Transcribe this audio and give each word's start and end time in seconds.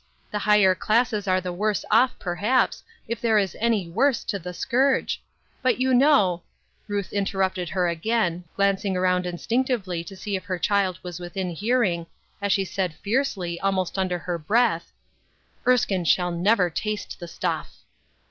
The 0.31 0.39
higher 0.39 0.73
classes 0.73 1.27
are 1.27 1.39
the 1.39 1.53
worse 1.53 1.85
off, 1.91 2.17
perhaps, 2.17 2.81
if 3.07 3.19
44 3.19 3.37
UNWELCOME 3.37 3.37
RESPONSIBILITIES, 3.37 3.61
there 3.61 3.67
is 3.67 3.67
any' 3.67 3.93
worse' 3.95 4.23
to 4.31 4.39
the 4.39 4.51
scourge; 4.51 5.21
but 5.61 5.79
you 5.79 5.93
know 5.93 6.41
"—Ruth 6.87 7.13
interrupted 7.13 7.69
her 7.69 7.87
again, 7.87 8.45
glancing 8.55 8.97
around 8.97 9.27
in 9.27 9.37
stinctively 9.37 10.03
to 10.07 10.15
see 10.15 10.35
if 10.35 10.45
her 10.45 10.57
child 10.57 10.97
was 11.03 11.19
within 11.19 11.51
hearing, 11.51 12.07
as 12.41 12.51
she 12.51 12.65
said 12.65 12.95
fiercely, 12.95 13.59
almost 13.59 13.99
under 13.99 14.17
her 14.17 14.39
breath:—" 14.39 14.91
Erskine 15.67 16.05
shall 16.05 16.31
never 16.31 16.71
taste 16.71 17.19
the 17.19 17.27
stuff 17.27 17.81